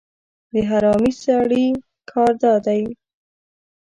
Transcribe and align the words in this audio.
د 0.51 0.53
حرامي 0.69 1.11
سړي 1.23 1.67
کار 2.09 2.31
دا 2.43 2.53
دی 2.65 2.83